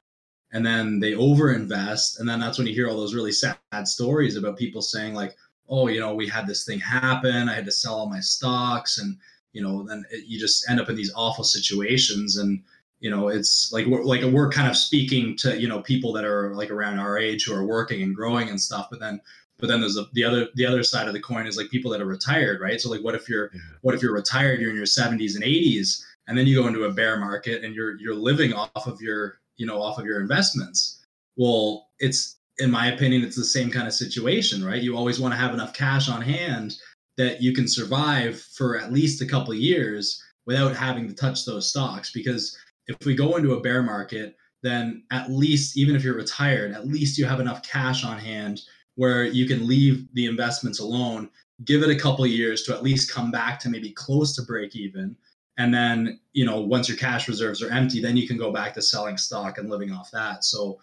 [0.53, 2.21] And then they overinvest.
[2.21, 5.37] And then that's when you hear all those really sad stories about people saying, like,
[5.69, 7.49] oh, you know, we had this thing happen.
[7.49, 9.17] I had to sell all my stocks and,
[9.53, 12.39] you know, then it, you just end up in these awful situations.
[12.39, 12.63] And,
[13.01, 16.25] you know, it's like we're like we're kind of speaking to, you know, people that
[16.25, 18.89] are like around our age who are working and growing and stuff.
[18.91, 19.21] But then
[19.59, 22.01] but then there's the other the other side of the coin is like people that
[22.01, 22.81] are retired, right?
[22.81, 23.51] So like what if you're
[23.83, 26.85] what if you're retired, you're in your 70s and 80s, and then you go into
[26.85, 30.21] a bear market and you're you're living off of your, you know, off of your
[30.21, 31.05] investments.
[31.37, 34.83] Well, it's in my opinion, it's the same kind of situation, right?
[34.83, 36.75] You always want to have enough cash on hand
[37.17, 41.69] that you can survive for at least a couple years without having to touch those
[41.69, 42.11] stocks.
[42.11, 46.73] Because if we go into a bear market, then at least, even if you're retired,
[46.73, 48.63] at least you have enough cash on hand
[48.97, 51.31] where you can leave the investments alone,
[51.65, 54.75] give it a couple years to at least come back to maybe close to break
[54.75, 55.17] even.
[55.59, 58.73] And then, you know, once your cash reserves are empty, then you can go back
[58.75, 60.45] to selling stock and living off that.
[60.45, 60.79] So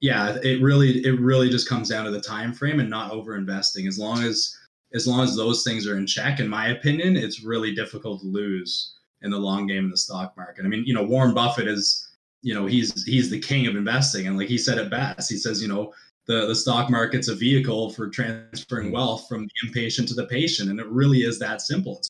[0.00, 3.36] yeah, it really it really just comes down to the time frame and not over
[3.36, 3.86] investing.
[3.86, 4.56] As long as
[4.94, 8.26] as long as those things are in check, in my opinion, it's really difficult to
[8.26, 10.64] lose in the long game in the stock market.
[10.64, 12.08] I mean, you know, Warren Buffett is,
[12.42, 15.36] you know, he's he's the king of investing, and like he said it best, he
[15.36, 15.92] says, you know,
[16.26, 18.94] the the stock market's a vehicle for transferring mm-hmm.
[18.94, 21.98] wealth from the impatient to the patient, and it really is that simple.
[21.98, 22.09] It's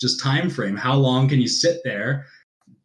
[0.00, 0.76] just time frame.
[0.76, 2.26] How long can you sit there?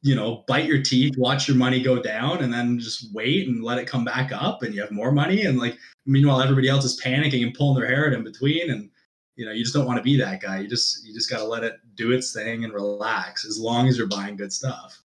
[0.01, 3.63] You know, bite your teeth, watch your money go down, and then just wait and
[3.63, 5.45] let it come back up, and you have more money.
[5.45, 8.89] And like, meanwhile, everybody else is panicking and pulling their hair out in between, and
[9.35, 11.37] you know you just don't want to be that guy you just you just got
[11.37, 15.01] to let it do its thing and relax as long as you're buying good stuff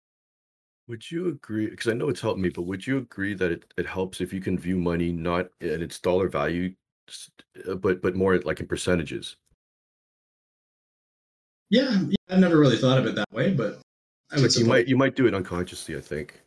[0.88, 3.74] would you agree because i know it's helped me but would you agree that it,
[3.78, 6.74] it helps if you can view money not at its dollar value
[7.68, 9.36] uh, but but more like in percentages
[11.72, 13.80] yeah, yeah i've never really thought of it that way but
[14.32, 16.40] i would you might you might do it unconsciously i think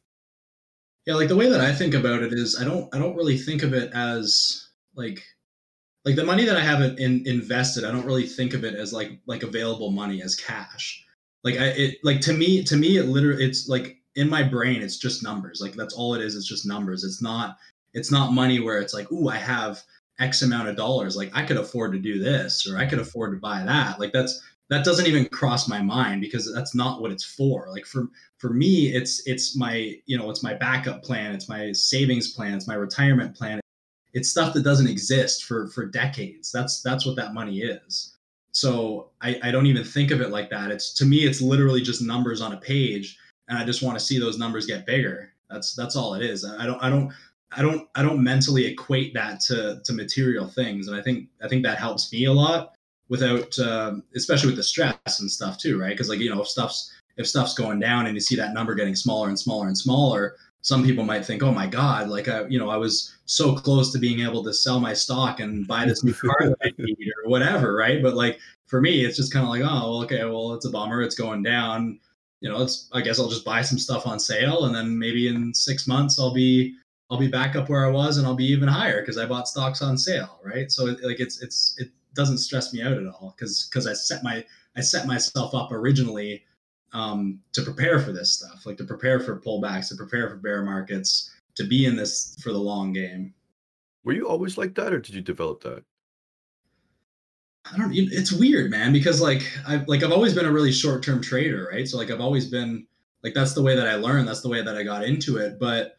[1.06, 3.36] yeah like the way that i think about it is i don't i don't really
[3.36, 5.20] think of it as like
[6.04, 8.92] like the money that I have in, invested, I don't really think of it as
[8.92, 11.04] like like available money as cash.
[11.42, 14.82] Like I it like to me to me it literally it's like in my brain
[14.82, 15.60] it's just numbers.
[15.60, 16.36] Like that's all it is.
[16.36, 17.04] It's just numbers.
[17.04, 17.56] It's not
[17.94, 19.82] it's not money where it's like ooh I have
[20.20, 21.16] X amount of dollars.
[21.16, 23.98] Like I could afford to do this or I could afford to buy that.
[23.98, 27.68] Like that's that doesn't even cross my mind because that's not what it's for.
[27.70, 31.34] Like for for me, it's it's my you know it's my backup plan.
[31.34, 32.54] It's my savings plan.
[32.54, 33.60] It's my retirement plan
[34.14, 36.50] it's stuff that doesn't exist for for decades.
[36.50, 38.16] That's that's what that money is.
[38.52, 40.70] So I, I don't even think of it like that.
[40.70, 44.04] It's to me, it's literally just numbers on a page, and I just want to
[44.04, 45.32] see those numbers get bigger.
[45.50, 46.44] That's that's all it is.
[46.44, 47.12] I don't I don't
[47.50, 51.48] I don't I don't mentally equate that to to material things, and I think I
[51.48, 52.76] think that helps me a lot
[53.08, 55.90] without, um, especially with the stress and stuff too, right?
[55.90, 58.74] Because like you know if stuff's if stuff's going down and you see that number
[58.74, 62.46] getting smaller and smaller and smaller, some people might think, oh my God, like I,
[62.46, 65.84] you know, I was so close to being able to sell my stock and buy
[65.84, 68.02] this new car that I need or whatever, right?
[68.02, 70.70] But like for me, it's just kind of like, oh, well, okay, well, it's a
[70.70, 72.00] bummer, it's going down.
[72.40, 75.28] You know, it's I guess I'll just buy some stuff on sale, and then maybe
[75.28, 76.74] in six months I'll be
[77.10, 79.48] I'll be back up where I was, and I'll be even higher because I bought
[79.48, 80.70] stocks on sale, right?
[80.72, 84.22] So like it's it's it doesn't stress me out at all because because I set
[84.22, 84.44] my
[84.76, 86.44] I set myself up originally
[86.92, 90.62] um, to prepare for this stuff, like to prepare for pullbacks, to prepare for bear
[90.62, 93.34] markets, to be in this for the long game.
[94.04, 95.82] Were you always like that, or did you develop that?
[97.72, 97.92] I don't.
[97.94, 101.68] It's weird, man, because like I've like I've always been a really short term trader,
[101.72, 101.88] right?
[101.88, 102.86] So like I've always been
[103.22, 104.28] like that's the way that I learned.
[104.28, 105.58] That's the way that I got into it.
[105.58, 105.96] But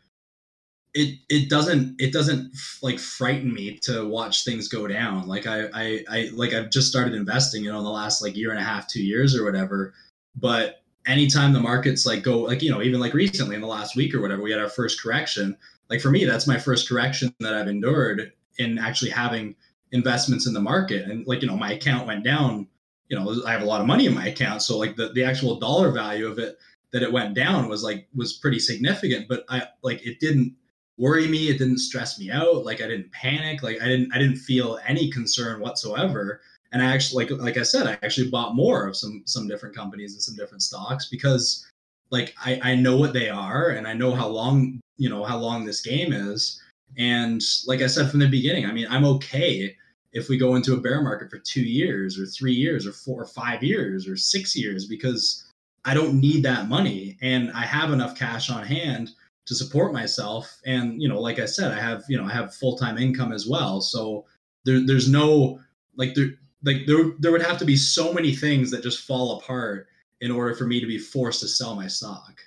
[0.95, 5.27] it it doesn't it doesn't like frighten me to watch things go down.
[5.27, 8.35] Like I I, I like I've just started investing, you know, in the last like
[8.35, 9.93] year and a half, two years or whatever.
[10.37, 13.95] But anytime the markets like go like you know even like recently in the last
[13.95, 15.55] week or whatever we had our first correction
[15.89, 19.55] like for me that's my first correction that i've endured in actually having
[19.91, 22.67] investments in the market and like you know my account went down
[23.09, 25.23] you know i have a lot of money in my account so like the, the
[25.23, 26.57] actual dollar value of it
[26.91, 30.55] that it went down was like was pretty significant but i like it didn't
[30.97, 34.17] worry me it didn't stress me out like i didn't panic like i didn't i
[34.17, 36.41] didn't feel any concern whatsoever
[36.75, 39.73] and I actually like like I said, I actually bought more of some some different
[39.73, 41.65] companies and some different stocks because
[42.11, 45.37] like I, I know what they are and I know how long you know how
[45.37, 46.61] long this game is.
[46.97, 49.73] And like I said from the beginning, I mean I'm okay
[50.11, 53.21] if we go into a bear market for two years or three years or four
[53.21, 55.45] or five years or six years because
[55.85, 59.11] I don't need that money and I have enough cash on hand
[59.45, 60.59] to support myself.
[60.65, 63.31] And you know, like I said, I have you know I have full time income
[63.31, 63.81] as well.
[63.81, 64.25] So
[64.65, 65.59] there, there's no
[65.95, 66.29] like there
[66.63, 69.87] like there there would have to be so many things that just fall apart
[70.21, 72.39] in order for me to be forced to sell my stock.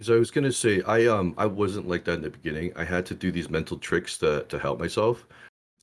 [0.00, 2.72] So I was gonna say I um I wasn't like that in the beginning.
[2.76, 5.26] I had to do these mental tricks to to help myself.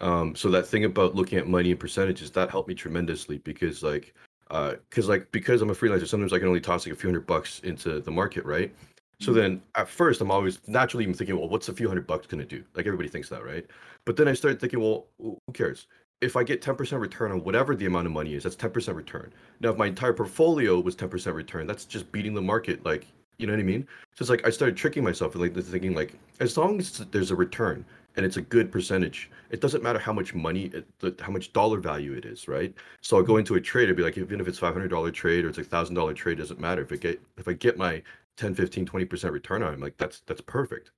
[0.02, 3.82] Um, so that thing about looking at money and percentages that helped me tremendously because
[3.82, 4.14] like
[4.52, 7.10] uh because like because I'm a freelancer, sometimes I can only toss like a few
[7.10, 8.74] hundred bucks into the market, right?
[9.20, 9.40] So mm-hmm.
[9.40, 12.46] then at first I'm always naturally even thinking, well, what's a few hundred bucks gonna
[12.46, 12.64] do?
[12.76, 13.66] Like everybody thinks that, right?
[14.06, 15.88] But then I started thinking, well, who cares?
[16.22, 19.34] if I get 10% return on whatever the amount of money is, that's 10% return.
[19.60, 22.86] Now, if my entire portfolio was 10% return, that's just beating the market.
[22.86, 23.88] Like, you know what I mean?
[24.16, 27.32] So it's like I started tricking myself and like thinking like, as long as there's
[27.32, 27.84] a return
[28.16, 31.80] and it's a good percentage, it doesn't matter how much money, it, how much dollar
[31.80, 32.74] value it is, right?
[33.02, 35.50] So I'll go into a trade, I'd be like, even if it's $500 trade or
[35.50, 36.82] it's a thousand dollar trade, doesn't matter.
[36.82, 38.02] If it get, if I get my
[38.38, 40.92] 10, 15, 20% return on it, I'm like, that's, that's perfect.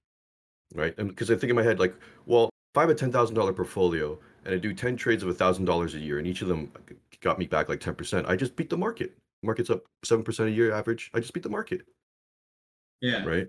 [0.73, 0.93] Right.
[0.97, 1.95] And because I think in my head, like,
[2.25, 5.99] well, if I have a $10,000 portfolio and I do 10 trades of $1,000 a
[5.99, 6.71] year, and each of them
[7.21, 9.17] got me back like 10%, I just beat the market.
[9.43, 11.09] Market's up 7% a year average.
[11.13, 11.83] I just beat the market.
[13.01, 13.23] Yeah.
[13.23, 13.47] Right.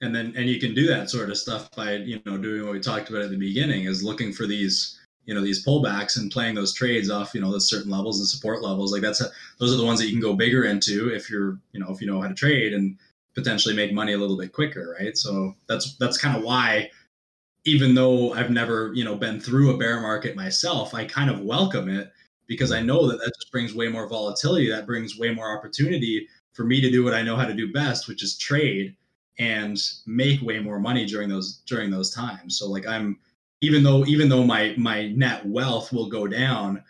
[0.00, 2.72] And then, and you can do that sort of stuff by, you know, doing what
[2.72, 6.30] we talked about at the beginning is looking for these, you know, these pullbacks and
[6.30, 8.92] playing those trades off, you know, those certain levels and support levels.
[8.92, 11.58] Like that's, a, those are the ones that you can go bigger into if you're,
[11.72, 12.98] you know, if you know how to trade and
[13.34, 14.96] potentially make money a little bit quicker.
[14.98, 15.16] Right.
[15.16, 16.90] So that's, that's kind of why
[17.64, 21.40] even though I've never, you know, been through a bear market myself, I kind of
[21.40, 22.12] welcome it
[22.46, 24.68] because I know that that just brings way more volatility.
[24.68, 27.72] That brings way more opportunity for me to do what I know how to do
[27.72, 28.96] best, which is trade
[29.38, 32.58] and make way more money during those during those times.
[32.58, 33.18] So like I'm
[33.60, 36.82] even though even though my my net wealth will go down,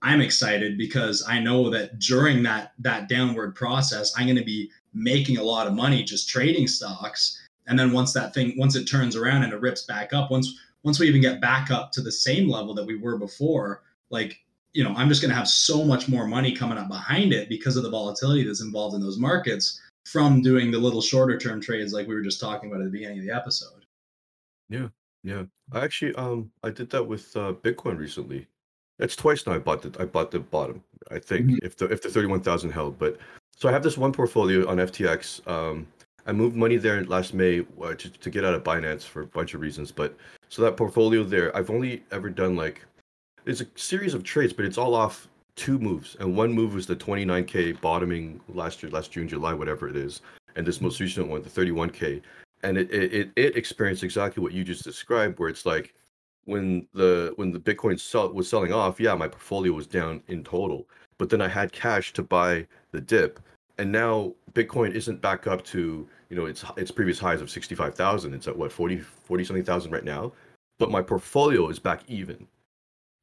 [0.00, 4.70] I'm excited because I know that during that that downward process, I'm going to be
[4.92, 7.40] making a lot of money just trading stocks.
[7.66, 10.58] And then once that thing once it turns around and it rips back up once
[10.82, 14.38] once we even get back up to the same level that we were before like
[14.72, 17.48] you know i'm just going to have so much more money coming up behind it
[17.48, 21.60] because of the volatility that's involved in those markets from doing the little shorter term
[21.60, 23.84] trades like we were just talking about at the beginning of the episode.
[24.68, 24.88] Yeah
[25.22, 25.44] yeah.
[25.72, 28.46] I actually um i did that with uh bitcoin recently.
[28.98, 31.64] That's twice now i bought the i bought the bottom i think mm-hmm.
[31.64, 33.18] if the if the 31000 held but
[33.60, 35.86] so i have this one portfolio on ftx um
[36.26, 39.26] I moved money there last May uh, to, to get out of Binance for a
[39.26, 39.90] bunch of reasons.
[39.90, 40.14] But
[40.48, 42.84] so that portfolio there, I've only ever done like
[43.46, 46.16] it's a series of trades, but it's all off two moves.
[46.20, 50.20] And one move was the 29k bottoming last year, last June, July, whatever it is,
[50.56, 52.22] and this most recent one, the 31k.
[52.62, 55.94] And it it it experienced exactly what you just described, where it's like
[56.44, 60.44] when the when the Bitcoin sell, was selling off, yeah, my portfolio was down in
[60.44, 60.86] total,
[61.20, 63.38] but then I had cash to buy the dip
[63.80, 67.74] and now Bitcoin isn't back up to you know its its previous highs of sixty
[67.74, 68.34] five thousand.
[68.34, 70.32] It's at what 40, 40 something thousand right now,
[70.78, 72.46] but my portfolio is back even.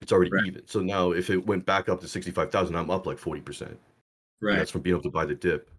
[0.01, 0.45] It's already right.
[0.47, 0.67] even.
[0.67, 3.41] So now if it went back up to sixty five thousand, I'm up like forty
[3.41, 3.77] percent.
[4.41, 4.53] Right.
[4.53, 5.69] And that's from being able to buy the dip.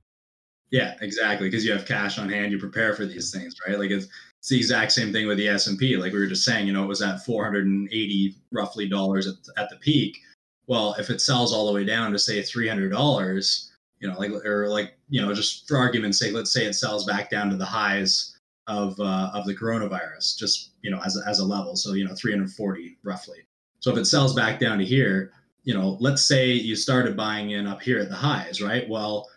[0.70, 1.48] Yeah, exactly.
[1.48, 3.78] Because you have cash on hand, you prepare for these things, right?
[3.78, 4.06] Like it's,
[4.38, 5.96] it's the exact same thing with the S and P.
[5.96, 9.70] Like we were just saying, you know, it was at 480 roughly dollars at, at
[9.70, 10.20] the peak.
[10.68, 13.68] Well, if it sells all the way down to say $300,
[14.00, 17.04] you know, like or like you know, just for argument's sake, let's say it sells
[17.04, 18.36] back down to the highs
[18.68, 21.74] of uh, of the coronavirus, just you know, as a, as a level.
[21.74, 23.38] So you know, 340 roughly.
[23.80, 25.32] So if it sells back down to here,
[25.64, 28.88] you know, let's say you started buying in up here at the highs, right?
[28.88, 29.28] Well,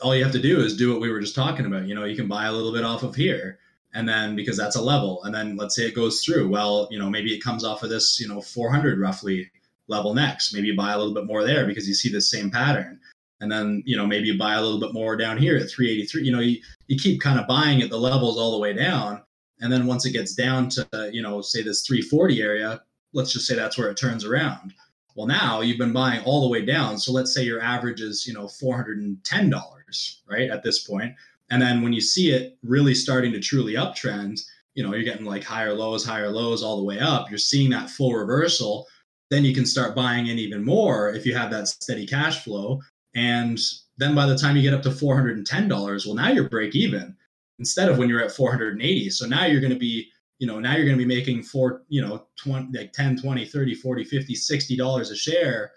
[0.00, 1.86] all you have to do is do what we were just talking about.
[1.86, 3.58] You know, you can buy a little bit off of here,
[3.94, 6.48] and then because that's a level, and then let's say it goes through.
[6.48, 9.50] Well, you know, maybe it comes off of this, you know, 400 roughly
[9.88, 10.54] level next.
[10.54, 13.00] Maybe you buy a little bit more there because you see the same pattern.
[13.40, 16.22] And then, you know, maybe you buy a little bit more down here at 383.
[16.22, 19.22] You know, you, you keep kind of buying at the levels all the way down.
[19.60, 23.46] And then once it gets down to, you know, say this 340 area, let's just
[23.46, 24.74] say that's where it turns around.
[25.14, 26.98] Well, now you've been buying all the way down.
[26.98, 30.50] So let's say your average is, you know, $410, right?
[30.50, 31.14] At this point.
[31.50, 34.40] And then when you see it really starting to truly uptrend,
[34.74, 37.28] you know, you're getting like higher lows, higher lows all the way up.
[37.28, 38.86] You're seeing that full reversal.
[39.32, 42.82] Then you can start buying in even more if you have that steady cash flow.
[43.14, 43.58] And
[43.96, 47.16] then by the time you get up to $410, well, now you're break even
[47.58, 49.08] instead of when you're at 480.
[49.08, 50.06] So now you're going to be,
[50.38, 53.46] you know, now you're going to be making four, you know, 20, like 10, 20,
[53.46, 55.72] 30, 40, 50, 60 dollars a share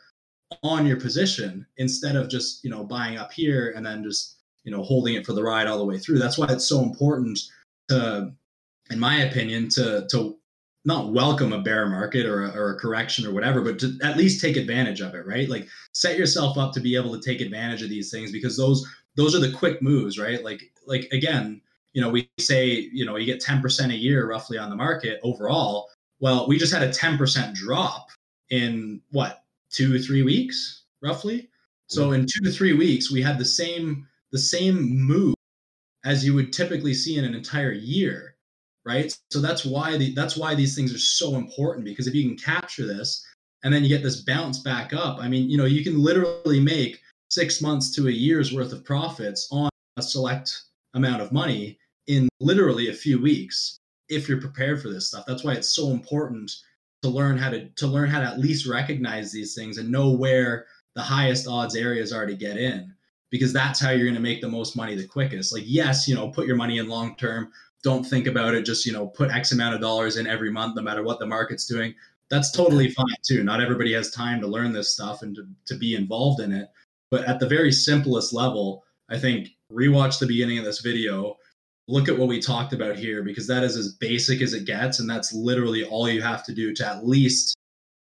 [0.61, 4.35] on your position instead of just, you know, buying up here and then just,
[4.65, 6.19] you know, holding it for the ride all the way through.
[6.19, 7.39] That's why it's so important
[7.87, 8.33] to,
[8.89, 10.37] in my opinion, to, to
[10.85, 14.17] not welcome a bear market or a, or a correction or whatever, but to at
[14.17, 15.49] least take advantage of it, right?
[15.49, 18.87] Like set yourself up to be able to take advantage of these things because those
[19.15, 20.43] those are the quick moves, right?
[20.43, 21.61] Like like again,
[21.93, 24.75] you know, we say you know you get ten percent a year roughly on the
[24.75, 25.89] market overall.
[26.19, 28.09] Well, we just had a ten percent drop
[28.51, 31.49] in what two three weeks roughly.
[31.87, 35.35] So in two to three weeks, we had the same the same move
[36.03, 38.34] as you would typically see in an entire year
[38.85, 39.15] right?
[39.31, 42.37] So that's why the, that's why these things are so important because if you can
[42.37, 43.25] capture this
[43.63, 46.59] and then you get this bounce back up, I mean, you know, you can literally
[46.59, 50.51] make six months to a year's worth of profits on a select
[50.93, 51.77] amount of money
[52.07, 53.77] in literally a few weeks
[54.09, 55.25] if you're prepared for this stuff.
[55.27, 56.51] That's why it's so important
[57.01, 60.11] to learn how to to learn how to at least recognize these things and know
[60.11, 60.65] where
[60.95, 62.93] the highest odds areas are to get in
[63.29, 65.53] because that's how you're going to make the most money the quickest.
[65.53, 67.51] Like yes, you know, put your money in long term,
[67.85, 70.75] don't think about it just you know put x amount of dollars in every month
[70.75, 71.95] no matter what the market's doing
[72.29, 73.43] that's totally fine too.
[73.43, 76.69] Not everybody has time to learn this stuff and to, to be involved in it.
[77.11, 81.37] But at the very simplest level i think rewatch the beginning of this video
[81.87, 84.99] look at what we talked about here because that is as basic as it gets
[84.99, 87.55] and that's literally all you have to do to at least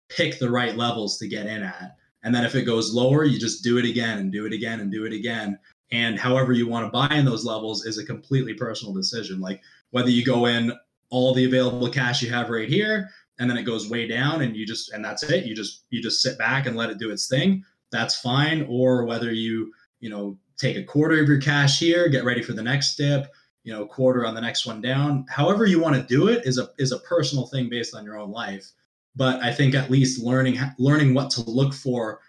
[0.09, 1.97] pick the right levels to get in at.
[2.23, 4.80] And then if it goes lower you just do it again and do it again
[4.80, 5.59] and do it again
[5.95, 9.39] and however you want to buy in those levels is a completely personal decision.
[9.39, 10.73] Like whether you go in
[11.09, 14.57] all the available cash you have right here and then it goes way down and
[14.57, 17.11] you just and that's it you just you just sit back and let it do
[17.11, 18.65] its thing that's fine.
[18.67, 19.71] Or whether you
[20.01, 23.27] you know take a quarter of your cash here get ready for the next dip
[23.63, 25.25] you know quarter on the next one down.
[25.29, 28.17] However you want to do it is a is a personal thing based on your
[28.17, 28.71] own life.
[29.15, 32.19] But i think at least learning learning what to look for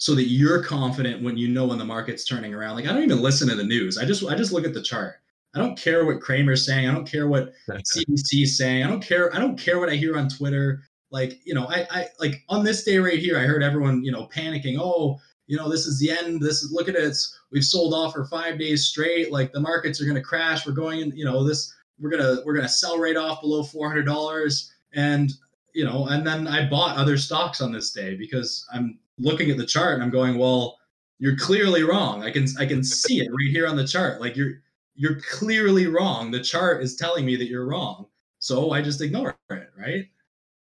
[0.00, 2.74] so that you're confident when you know when the market's turning around.
[2.74, 3.98] Like I don't even listen to the news.
[3.98, 5.16] I just I just look at the chart.
[5.54, 6.88] I don't care what Cramer's saying.
[6.88, 8.82] I don't care what CBC's saying.
[8.82, 9.34] I don't care.
[9.34, 10.82] I don't care what I hear on Twitter.
[11.10, 14.10] Like you know, I I like on this day right here, I heard everyone you
[14.10, 14.78] know panicking.
[14.80, 16.40] Oh, you know, this is the end.
[16.40, 17.04] This is look at it.
[17.04, 19.30] It's, we've sold off for five days straight.
[19.30, 20.66] Like the markets are going to crash.
[20.66, 21.14] We're going in.
[21.14, 24.72] You know, this we're gonna we're gonna sell right off below four hundred dollars.
[24.94, 25.30] And
[25.74, 29.56] you know, and then I bought other stocks on this day because I'm looking at
[29.56, 30.78] the chart and I'm going, well,
[31.18, 32.22] you're clearly wrong.
[32.22, 34.20] I can I can see it right here on the chart.
[34.20, 34.62] Like you're
[34.94, 36.30] you're clearly wrong.
[36.30, 38.06] The chart is telling me that you're wrong.
[38.38, 40.06] So I just ignore it, right?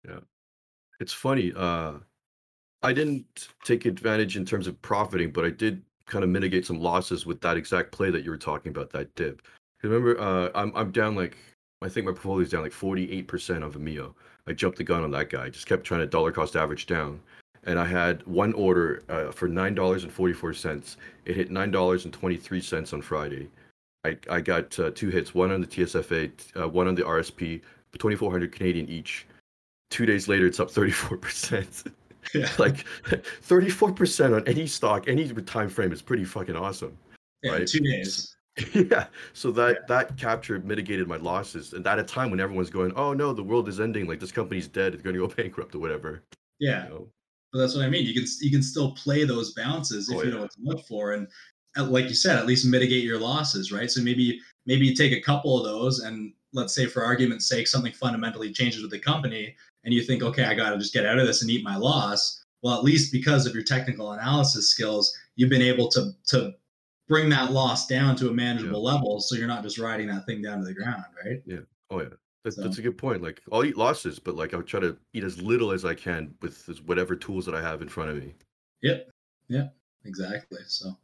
[0.06, 0.20] Yeah.
[1.00, 1.52] It's funny.
[1.56, 1.94] Uh
[2.82, 6.80] I didn't take advantage in terms of profiting, but I did kind of mitigate some
[6.80, 9.42] losses with that exact play that you were talking about, that dip.
[9.82, 11.36] Remember, uh, I'm I'm down like
[11.82, 14.14] I think my portfolio is down like 48% on Vimeo.
[14.48, 15.50] I jumped the gun on that guy.
[15.50, 17.20] Just kept trying to dollar cost average down
[17.68, 20.96] and I had one order uh, for nine dollars and forty four cents.
[21.26, 23.48] It hit nine dollars and twenty three cents on Friday.
[24.04, 26.30] I I got uh, two hits, one on the TSFA,
[26.60, 27.60] uh, one on the RSP,
[27.98, 29.26] twenty four hundred Canadian each.
[29.90, 31.84] Two days later, it's up thirty four percent.
[32.58, 32.84] Like
[33.40, 36.94] thirty four percent on any stock, any time frame is pretty fucking awesome.
[37.42, 37.66] Yeah, right?
[37.66, 38.36] two days.
[38.74, 39.06] yeah.
[39.32, 39.86] So that yeah.
[39.88, 43.42] that capture mitigated my losses, and at a time when everyone's going, "Oh no, the
[43.42, 44.06] world is ending.
[44.06, 44.94] Like this company's dead.
[44.94, 46.22] It's going to go bankrupt or whatever."
[46.58, 46.84] Yeah.
[46.84, 47.08] You know?
[47.52, 48.04] But that's what I mean.
[48.04, 50.86] You can you can still play those bounces if oh, you know what to look
[50.86, 51.28] for, and
[51.76, 53.90] like you said, at least mitigate your losses, right?
[53.90, 57.66] So maybe maybe you take a couple of those, and let's say for argument's sake,
[57.66, 59.54] something fundamentally changes with the company,
[59.84, 61.76] and you think, okay, I got to just get out of this and eat my
[61.76, 62.44] loss.
[62.62, 66.54] Well, at least because of your technical analysis skills, you've been able to to
[67.08, 68.92] bring that loss down to a manageable yeah.
[68.92, 71.42] level, so you're not just riding that thing down to the ground, right?
[71.46, 71.60] Yeah.
[71.90, 72.08] Oh yeah.
[72.44, 72.62] That's, so.
[72.62, 73.22] that's a good point.
[73.22, 76.34] Like I'll eat losses, but like I'll try to eat as little as I can
[76.40, 78.34] with whatever tools that I have in front of me.
[78.82, 79.10] Yep.
[79.48, 79.68] Yeah.
[80.04, 80.60] Exactly.
[80.66, 80.96] So,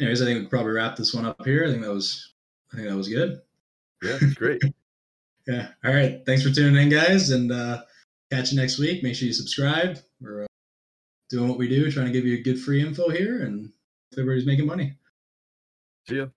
[0.00, 1.64] anyways, I think we probably wrap this one up here.
[1.64, 2.34] I think that was,
[2.72, 3.40] I think that was good.
[4.02, 4.62] Yeah, great.
[5.46, 5.68] yeah.
[5.84, 6.22] All right.
[6.26, 7.82] Thanks for tuning in, guys, and uh,
[8.30, 9.02] catch you next week.
[9.02, 9.98] Make sure you subscribe.
[10.20, 10.46] We're uh,
[11.30, 13.72] doing what we do, trying to give you good free info here, and
[14.12, 14.94] everybody's making money.
[16.06, 16.28] See ya.